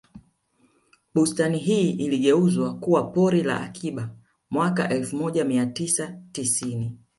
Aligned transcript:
Bustani 1.15 1.57
hii 1.57 1.91
iligeuzwa 1.91 2.73
kuwa 2.79 3.03
pori 3.11 3.43
la 3.43 3.61
akiba 3.61 4.09
mwaka 4.49 4.89
elfu 4.89 5.15
moja 5.15 5.45
mia 5.45 5.65
tisa 5.65 6.19
tisini 6.31 6.97